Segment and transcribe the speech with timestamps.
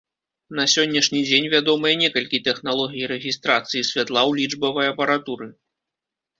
[0.59, 5.47] На сённяшні дзень вядомыя некалькі тэхналогій рэгістрацыі святла ў лічбавай апаратуры.